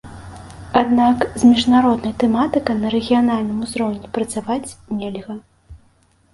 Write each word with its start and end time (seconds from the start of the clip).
Аднак 0.79 1.17
з 1.41 1.49
міжнароднай 1.49 2.15
тэматыкай 2.25 2.75
на 2.85 2.95
рэгіянальным 2.95 3.63
узроўні 3.69 4.13
працаваць 4.19 4.75
нельга. 4.99 5.41